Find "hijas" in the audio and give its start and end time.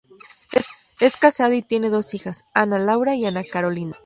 2.15-2.45